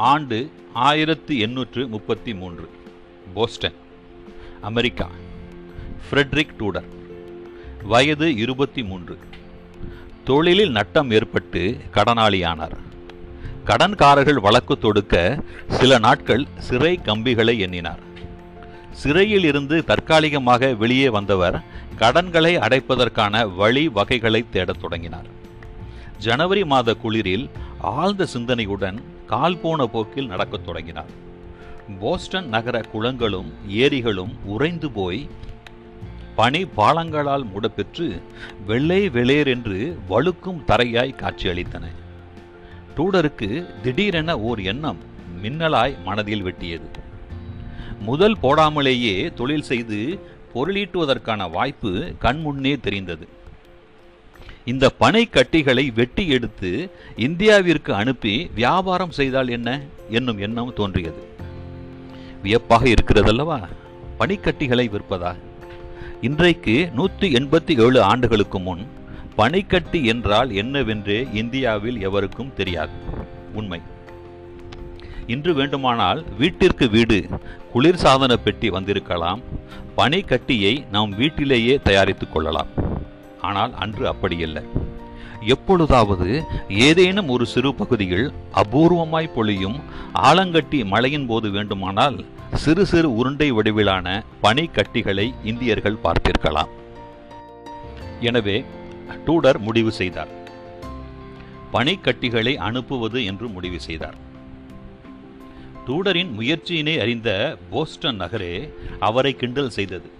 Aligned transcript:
ஆண்டு 0.00 0.50
ஆயிரத்து 0.74 1.38
எண்ணூற்று 1.38 1.88
முப்பத்தி 1.88 2.34
மூன்று. 2.34 2.70
Boston 3.34 3.74
America. 4.60 5.10
ஃப்ரெட்ரிக் 6.10 6.54
டூடர் 6.58 6.88
வயது 7.82 8.36
இருபத்தி 8.36 8.84
மூன்று. 8.84 9.18
தொழிலில் 10.24 10.70
நட்டம் 10.70 11.10
ஏற்பட்டு 11.10 11.76
கடனாளியானார். 11.92 12.76
கடன்காரர்கள் 13.64 14.40
வழக்கு 14.40 14.78
தொடுக்க 14.78 15.42
சில 15.68 15.98
நாட்கள் 15.98 16.46
சிறை 16.58 17.02
கம்பிகளை 17.02 17.58
எண்ணினார். 17.58 18.00
சிறையில் 18.92 19.44
இருந்து 19.44 19.84
தற்காலிகமாக 19.84 20.74
வெளியே 20.74 21.08
வந்தவர் 21.08 21.62
கடன்களை 21.96 22.56
அடைப்பதற்கான 22.56 23.54
வழி 23.54 23.88
வகைகளை 23.88 24.44
தேடத் 24.50 24.80
தொடங்கினார். 24.80 25.26
ஜனவரி 26.18 26.64
மாத 26.64 26.94
குளிரில் 27.04 27.50
ஆழ்ந்த 27.80 28.26
சிந்தனையுடன் 28.34 28.98
கால் 29.30 29.58
போன 29.58 29.86
போக்கில் 29.86 30.26
நடக்கத் 30.26 30.64
தொடங்கினார். 30.64 31.10
போஸ்டன் 32.00 32.48
நகர 32.48 32.80
குளங்களும் 32.80 33.52
ஏரிகளும் 33.68 34.32
உறைந்து 34.44 34.90
போய் 34.90 35.28
பனி 36.36 36.64
பாலங்களால் 36.76 37.44
மூடப்பெற்று 37.44 38.06
வெள்ளை 38.66 39.08
வெளேர் 39.08 39.46
என்று 39.46 39.98
வழுக்கும் 40.08 40.64
தரையாய் 40.66 41.16
காட்சியளித்தன. 41.16 41.84
டூடருக்கு 42.96 43.50
திடீரென 43.82 44.38
ஓர் 44.38 44.60
எண்ணம் 44.60 44.98
மின்னலாய் 45.42 45.96
மனதில் 46.04 46.44
வெட்டியது. 46.44 46.88
முதல் 48.00 48.36
போடாமலேயே 48.42 49.34
தொழில் 49.34 49.68
செய்து 49.70 49.98
பொருளீட்டுவதற்கான 50.54 51.50
வாய்ப்பு 51.50 52.14
கண்முன்னே 52.20 52.80
தெரிந்தது. 52.80 53.28
இந்த 54.64 54.90
பனை 54.90 55.28
கட்டிகளை 55.28 55.90
வெட்டி 55.90 56.28
எடுத்து 56.28 56.90
இந்தியாவிற்கு 57.16 57.90
அனுப்பி 57.90 58.50
வியாபாரம் 58.54 59.10
செய்தால் 59.10 59.48
என்ன? 59.48 59.80
என்னும் 60.10 60.38
எண்ணம் 60.38 60.72
தோன்றியது. 60.76 61.22
வியப்பாக 62.42 62.84
இருக்கிறதல்லவா? 62.84 63.68
பனிக்கட்டிகளை 64.18 64.90
விற்பதா? 64.90 65.36
இன்றைக்கு 66.20 66.90
நூற்றி 66.94 67.32
எண்பத்தி 67.32 67.80
ஏழு 67.80 68.02
ஆண்டுகளுக்கு 68.02 68.60
முன் 68.60 68.86
பனிக்கட்டி 69.36 70.04
என்றால் 70.04 70.50
என்னவென்றே 70.50 71.34
இந்தியாவில் 71.34 72.02
எவருக்கும் 72.02 72.54
தெரியாது. 72.56 72.92
உண்மை. 73.54 73.80
இன்று 75.26 75.54
வேண்டுமானால் 75.54 76.24
வீட்டிற்கு 76.38 76.88
வீடு 76.88 77.26
குளிர்சாதன 77.74 78.34
பெட்டி 78.34 78.70
வந்திருக்கலாம். 78.70 79.40
பனிக்கட்டியை 79.96 80.88
நாம் 80.90 81.16
வீட்டிலேயே 81.16 81.78
தயாரித்துக் 81.82 82.32
கொள்ளலாம். 82.32 82.89
ஆனால் 83.48 83.74
அன்று 83.74 84.04
அப்படியல்ல. 84.12 84.60
எப்பொழுதாவது 85.54 86.28
ஏதேனும் 86.68 87.28
ஒரு 87.28 87.44
சிறு 87.46 87.74
பகுதியில் 87.74 88.26
அபூர்வமாய் 88.62 89.34
பொழியும் 89.34 89.78
ஆலங்கட்டி 90.28 90.80
மழையின் 90.84 91.26
போது 91.26 91.50
வேண்டுமானால் 91.50 92.24
சிறு 92.62 92.86
சிறு 92.86 93.08
உருண்டை 93.14 93.48
வடிவிலான 93.52 94.06
பனிக்கட்டிகளை 94.42 95.26
இந்தியர்கள் 95.44 96.02
பார்த்திருக்கலாம். 96.04 96.72
எனவே 98.20 98.64
டூடர் 99.26 99.58
முடிவு 99.58 99.92
செய்தார். 99.92 100.32
பனிக்கட்டிகளை 101.72 102.56
அனுப்புவது 102.68 103.24
என்று 103.24 103.48
முடிவு 103.48 103.80
செய்தார். 103.80 104.18
டூடரின் 105.86 106.32
முயற்சியினை 106.38 106.94
அறிந்த 107.04 107.30
போஸ்டன் 107.70 108.20
நகரே 108.22 108.54
அவரை 109.08 109.32
கிண்டல் 109.36 109.70
செய்தது. 109.70 110.10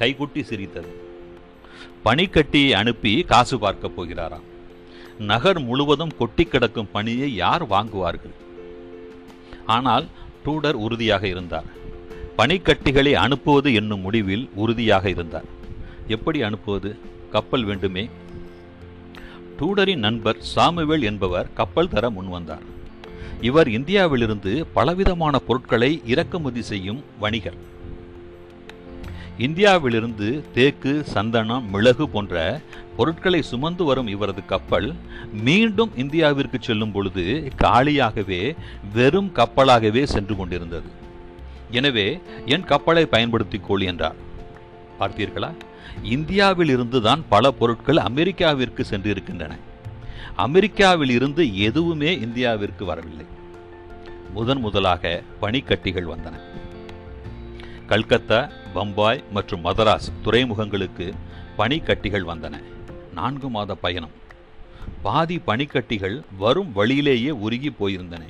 கைகுட்டி 0.00 0.42
சிரித்தது. 0.42 0.92
பனிக்கட்டியை 2.04 2.70
அனுப்பி 2.70 3.22
காசு 3.22 3.58
பார்க்க 3.58 3.90
போகிறாராம். 3.96 4.46
நகர் 5.18 5.60
முழுவதும் 5.60 6.16
கொட்டி 6.18 6.44
கிடக்கும் 6.44 6.88
பணியை 6.92 7.34
யார் 7.34 7.66
வாங்குவார்கள்? 7.68 8.34
ஆனால் 9.66 10.06
டூடர் 10.44 10.72
உறுதியாக 10.72 11.26
இருந்தார். 11.26 11.64
பனிக்கட்டிகளை 12.38 13.12
அனுப்புவது 13.12 13.74
என்னும் 13.74 14.00
முடிவில் 14.00 14.48
உறுதியாக 14.54 15.08
இருந்தார். 15.08 15.44
எப்படி 16.06 16.42
அனுப்புவது? 16.42 16.98
கப்பல் 17.30 17.64
வேண்டுமே? 17.64 18.08
டூடரின் 19.58 20.04
நண்பர் 20.06 20.36
சாமுவேல் 20.40 21.02
என்பவர் 21.02 21.52
கப்பல் 21.54 21.88
தர 21.88 22.10
முன்வந்தார் 22.10 22.64
இவர் 23.40 23.68
இந்தியாவிலிருந்து 23.68 24.66
பலவிதமான 24.74 25.38
பொருட்களை 25.38 26.02
இறக்குமதி 26.06 26.62
செய்யும் 26.62 27.04
வணிகர். 27.20 27.74
இந்தியாவிலிருந்து 29.38 30.44
தேக்கு 30.54 31.04
சந்தனம் 31.04 31.70
மிளகு 31.70 32.08
போன்ற 32.08 32.60
பொருட்களை 32.96 33.42
சுமந்து 33.42 33.84
வரும் 33.84 34.06
இவரது 34.06 34.44
கப்பல் 34.44 34.94
மீண்டும் 35.32 35.90
இந்தியாவிற்கு 35.96 36.54
செல்லும் 36.60 36.92
பொழுது 36.92 37.52
காலியாகவே 37.62 38.56
வெறும் 38.92 39.32
கப்பலாகவே 39.34 40.04
சென்று 40.04 40.36
கொண்டிருந்தது. 40.36 40.88
எனவே 41.70 42.20
என் 42.46 42.64
கப்பலை 42.64 43.06
பயன்படுத்திக் 43.06 43.66
கொள் 43.66 43.80
என்றார். 43.80 44.14
பார்த்தீர்களா? 45.00 45.54
இந்தியாவில் 46.02 46.68
இருந்துதான் 46.68 47.24
பல 47.28 47.50
பொருட்கள் 47.50 47.96
அமெரிக்காவிற்கு 47.96 48.84
சென்றிருக்கின்றன. 48.90 49.50
அமெரிக்காவில் 50.36 51.10
இருந்து 51.10 51.58
எதுவுமே 51.58 52.16
இந்தியாவிற்கு 52.16 52.84
வரவில்லை. 52.84 53.24
முதன் 54.34 54.60
முதலாக 54.60 55.22
பனிக்கட்டிகள் 55.40 56.06
வந்தன. 56.06 56.40
கல்கத்தா 57.86 58.50
பம்பாய் 58.76 59.24
மற்றும் 59.30 59.64
மதராஸ் 59.64 60.08
துறைமுகங்களுக்கு 60.24 61.12
பனிக்கட்டிகள் 61.58 62.24
வந்தன. 62.24 62.62
நான்கு 63.14 63.48
மாத 63.48 63.74
பயணம். 63.74 64.10
பாதி 65.02 65.40
பனிக்கட்டிகள் 65.46 66.20
வரும் 66.38 66.72
வழியிலேயே 66.72 67.30
உருகி 67.30 67.70
போயிருந்தன. 67.70 68.20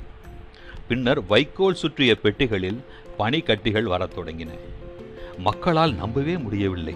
பின்னர் 0.87 1.25
வைக்கோல் 1.25 1.73
சுற்றிய 1.73 2.17
பெட்டிகளில் 2.23 2.79
பனிக்கட்டிகள் 3.19 3.83
வரத் 3.83 4.17
தொடங்கின. 4.17 4.47
மக்களால் 5.37 5.93
நம்பவே 5.93 6.37
முடியவில்லை. 6.37 6.95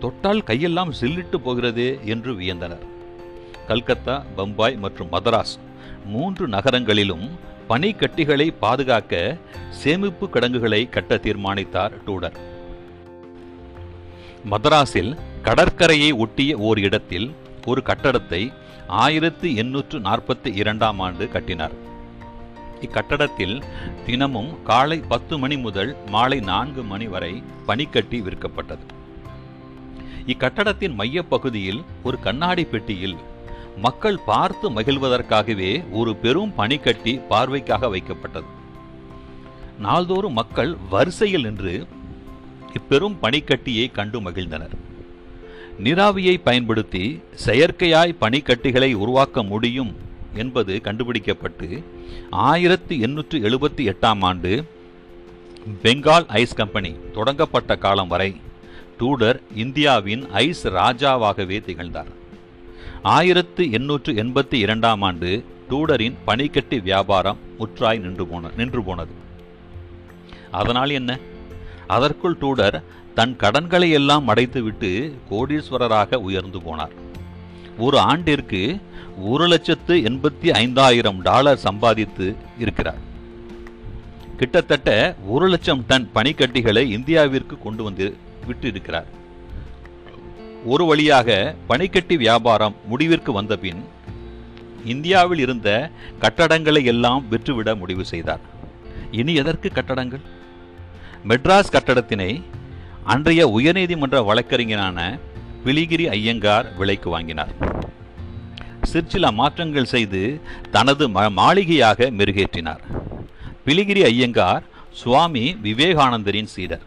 தொட்டால் 0.00 0.44
கையெல்லாம் 0.46 0.92
சில்லிட்டு 1.00 1.36
போகிறதே 1.36 1.98
என்று 2.04 2.32
வியந்தனர். 2.32 2.86
கல்கத்தா 3.66 4.24
பம்பாய் 4.36 4.76
மற்றும் 4.76 5.12
மதராஸ் 5.12 5.58
மூன்று 6.04 6.48
நகரங்களிலும் 6.48 7.30
பனிக்கட்டிகளை 7.68 8.54
பாதுகாக்க 8.60 9.36
சேமிப்பு 9.70 10.30
கிடங்குகளை 10.30 10.88
கட்ட 10.88 11.16
தீர்மானித்தார் 11.16 11.92
டூடர். 12.06 12.54
மதராஸில் 14.50 15.18
கடற்கரையை 15.42 16.12
ஒட்டிய 16.12 16.56
ஓர் 16.56 16.78
இடத்தில் 16.78 17.34
ஒரு 17.64 17.82
கட்டடத்தை 17.86 18.52
ஆயிரத்தி 18.86 19.54
எண்ணூற்று 19.54 19.98
நாற்பத்தி 19.98 20.54
இரண்டாம் 20.54 20.98
ஆண்டு 20.98 21.28
கட்டினார். 21.28 21.74
இக்கட்டடத்தில் 22.80 23.62
தினமும் 24.06 24.62
காலை 24.62 24.98
பத்து 24.98 25.38
மணி 25.38 25.56
முதல் 25.56 25.96
மாலை 26.06 26.40
நான்கு 26.40 26.82
மணி 26.82 27.06
வரை 27.06 27.42
பனிக்கட்டி 27.66 28.20
விற்கப்பட்டது. 28.20 28.84
இக்கட்டடத்தின் 30.26 30.94
மையப்பகுதியில் 30.94 31.84
ஒரு 32.02 32.18
கண்ணாடி 32.20 32.64
பெட்டியில் 32.64 33.16
மக்கள் 33.76 34.18
பார்த்து 34.26 34.70
மகிழ்வதற்காகவே 34.70 35.90
ஒரு 35.90 36.16
பெரும் 36.16 36.54
பனிக்கட்டி 36.54 37.20
பார்வைக்காக 37.30 37.88
வைக்கப்பட்டது. 37.88 38.50
நாள்தோறும் 39.78 40.32
மக்கள் 40.32 40.76
வரிசையில் 40.90 41.42
நின்று 41.42 41.86
இப்பெரும் 42.76 43.16
பனிக்கட்டியை 43.22 43.86
கண்டு 43.92 44.20
மகிழ்ந்தனர். 44.20 44.74
நீராவியை 45.84 46.34
பயன்படுத்தி 46.44 47.04
செயற்கையாய் 47.46 48.18
பனிக்கட்டிகளை 48.20 48.90
உருவாக்க 49.02 49.42
முடியும் 49.42 49.92
என்பது 50.42 50.80
கண்டுபிடிக்கப்பட்டு 50.86 51.68
ஆயிரத்தி 52.30 52.94
எண்ணூற்று 53.00 53.38
எழுபத்தி 53.48 53.82
எட்டாம் 53.92 54.22
ஆண்டு 54.28 54.52
பெங்கால் 55.82 56.26
ஐஸ் 56.40 56.54
கம்பெனி 56.54 56.90
தொடங்கப்பட்ட 57.12 57.76
காலம் 57.76 58.08
வரை 58.08 58.30
டூடர் 59.00 59.38
இந்தியாவின் 59.54 60.22
ஐஸ் 60.44 60.64
ராஜாவாகவே 60.78 61.58
திகழ்ந்தார். 61.64 62.12
ஆயிரத்து 63.16 63.62
எண்ணூற்று 63.78 64.12
எண்பத்தி 64.12 64.58
இரண்டாம் 64.64 65.02
ஆண்டு 65.02 65.30
டூடரின் 65.70 66.16
பனிக்கட்டி 66.24 66.78
வியாபாரம் 66.80 67.40
முற்றாய் 67.58 68.02
நின்று 68.04 68.26
போன 68.26 68.50
நின்று 68.56 68.82
போனது. 68.82 69.14
அதனால் 70.50 70.90
என்ன? 70.90 71.18
அதற்குள் 71.94 72.38
டூடர் 72.40 72.76
தன் 73.14 73.34
கடன்களை 73.36 73.90
எல்லாம் 73.90 74.28
அடைத்துவிட்டு 74.28 74.90
கோடீஸ்வரராக 75.30 76.16
உயர்ந்து 76.28 76.58
போனார். 76.58 76.94
ஒரு 77.78 77.98
ஆண்டிற்கு 77.98 78.62
ஒரு 79.32 79.46
லட்சத்து 79.46 79.94
எண்பத்தி 80.08 80.48
ஐந்தாயிரம் 80.62 81.20
டாலர் 81.22 81.64
சம்பாதித்து 81.66 82.26
இருக்கிறார். 82.58 83.02
கிட்டத்தட்ட 84.40 84.90
ஒரு 85.34 85.46
லட்சம் 85.48 85.84
டன் 85.86 86.08
பனிக்கட்டிகளை 86.14 86.82
இந்தியாவிற்கு 86.96 87.56
கொண்டு 87.62 87.82
வந்து 87.82 88.06
விட்டு 88.46 88.68
இருக்கிறார் 88.68 89.08
ஒரு 90.72 90.84
வழியாக 90.84 91.30
பனிக்கட்டி 91.66 92.16
வியாபாரம் 92.16 92.76
முடிவிற்கு 92.90 93.32
வந்தபின் 93.32 93.82
இந்தியாவில் 94.84 95.38
இருந்த 95.38 95.68
கட்டடங்களை 96.22 96.82
எல்லாம் 96.84 97.22
விற்றுவிட 97.30 97.70
முடிவு 97.74 98.04
செய்தார். 98.04 98.42
இனி 99.10 99.34
எதற்கு 99.34 99.68
கட்டடங்கள்? 99.72 100.24
மெட்ராஸ் 101.28 101.72
கட்டடத்தினை 101.72 102.42
அன்றைய 103.04 103.48
உயர்நீதிமன்ற 103.48 104.24
வழக்கறிஞரான 104.24 105.18
பிலிகிரி 105.64 106.06
ஐயங்கார் 106.06 106.76
விலைக்கு 106.76 107.10
வாங்கினார். 107.10 107.48
சிற்சில 108.82 109.30
மாற்றங்கள் 109.30 109.84
செய்து 109.84 110.40
தனது 110.70 111.08
ம- 111.08 111.30
மாளிகையாக 111.30 112.10
மெருகேற்றினார். 112.10 112.78
பிலிகிரி 113.66 114.04
ஐயங்கார் 114.04 114.62
சுவாமி 114.92 115.56
விவேகானந்தரின் 115.62 116.44
சீடர். 116.44 116.82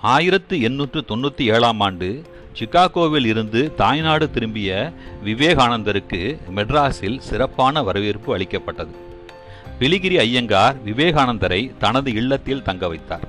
ஆயிரத்து 0.00 0.60
எண்ணூற்று 0.60 1.04
தொண்ணூற்றி 1.08 1.42
ஏழாம் 1.42 1.80
ஆண்டு 1.80 2.22
சிகாகோவில் 2.58 3.26
இருந்து 3.26 3.74
தாய்நாடு 3.74 4.30
திரும்பிய 4.30 4.92
விவேகானந்தருக்கு 5.24 6.38
மெட்ராஸில் 6.56 7.18
சிறப்பான 7.18 7.82
வரவேற்பு 7.82 8.32
அளிக்கப்பட்டது. 8.32 9.08
பிலிகிரி 9.80 10.18
ஐயங்கார் 10.18 10.84
விவேகானந்தரை 10.84 11.76
தனது 11.76 12.12
இல்லத்தில் 12.12 12.62
தங்க 12.62 12.88
வைத்தார். 12.88 13.28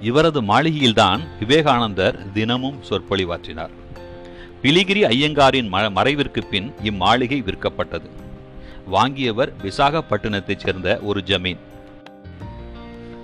இவரது 0.00 0.42
மாளிகையில்தான் 0.42 1.20
விவேகானந்தர் 1.38 2.32
தினமும் 2.32 2.82
சொற்பொழிவாற்றினார். 2.88 3.70
பிலிகிரி 4.62 5.04
ஐயங்காரின் 5.04 5.72
ம- 5.72 5.90
மறைவிற்கு 5.90 6.44
பின் 6.50 6.74
இம்மாளிகை 6.84 7.42
விற்கப்பட்டது. 7.42 8.10
வாங்கியவர் 8.92 9.52
விசாகப்பட்டினத்தைச் 9.62 10.58
சேர்ந்த 10.58 11.00
ஒரு 11.02 11.22
ஜமீன். 11.26 11.58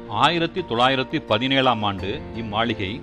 ஆயிரத்தி 0.08 0.60
தொள்ளாயிரத்தி 0.60 1.18
பதினேழாம் 1.18 1.82
ஆண்டு 1.82 2.20
இம்மாளிகை 2.36 3.00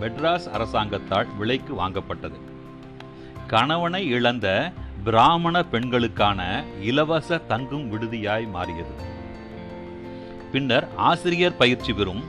மெட்ராஸ் 0.00 0.50
அரசாங்கத்தால் 0.50 1.36
விலைக்கு 1.38 1.74
வாங்கப்பட்டது. 1.74 2.40
கணவனை 3.46 4.06
இழந்த 4.06 4.72
பிராமண 5.06 5.64
பெண்களுக்கான 5.64 6.64
இலவச 6.82 7.38
தங்கும் 7.38 7.84
விடுதியாய் 7.92 8.50
மாறியது. 8.50 8.94
பின்னர் 10.52 10.88
ஆசிரியர் 10.96 11.56
பயிற்சி 11.56 11.92
பெறும் 11.92 12.22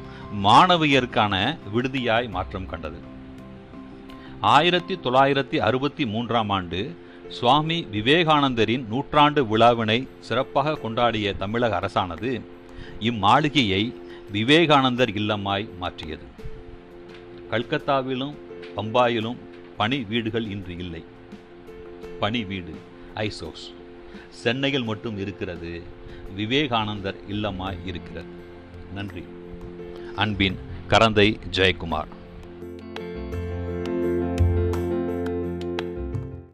மாணவியருக்கான 0.43 1.57
விடுதியாய் 1.73 2.29
மாற்றம் 2.29 2.65
கண்டது. 2.65 2.99
ஆயிரத்தி 4.41 4.95
தொள்ளாயிரத்தி 4.95 5.55
அறுபத்தி 5.55 6.05
மூன்றாம் 6.05 6.49
ஆண்டு 6.49 6.97
சுவாமி 7.29 7.87
விவேகானந்தரின் 7.91 8.87
நூற்றாண்டு 8.87 9.45
விழாவினை 9.45 10.07
சிறப்பாக 10.19 10.77
கொண்டாடிய 10.83 11.37
தமிழக 11.37 11.79
அரசானது 11.79 12.41
இம்மாளிகையை 12.99 13.93
விவேகானந்தர் 14.31 15.09
இல்லமாய் 15.09 15.69
மாற்றியது. 15.77 16.25
கல்கத்தாவிலும் 17.51 18.35
பம்பாயிலும் 18.75 19.37
பணி 19.77 20.03
வீடுகள் 20.03 20.49
இன்று 20.49 20.77
இல்லை. 20.77 21.03
பணி 22.19 22.43
வீடு 22.43 22.73
ஐசோஸ். 23.15 23.73
சென்னையில் 24.29 24.83
மட்டும் 24.83 25.17
இருக்கிறது 25.17 25.81
விவேகானந்தர் 26.35 27.15
இல்லமாய் 27.29 27.77
இருக்கிறது. 27.85 28.27
நன்றி. 28.93 29.23
அன்பின் 30.15 30.57
கரந்தை 30.89 31.39
ஜெயக்குமார். 31.51 32.15